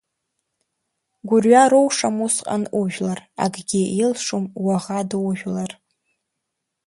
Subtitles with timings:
[1.27, 5.71] Гәырҩа роушам усҟан ужәлар, акгьы илшом уаӷа дужәлар.